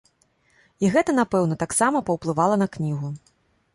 [0.85, 3.07] І гэта, напэўна, таксама паўплывала на кнігу.